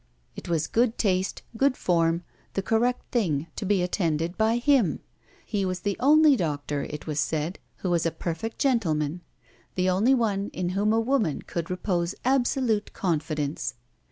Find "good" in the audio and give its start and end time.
0.65-0.97, 1.55-1.77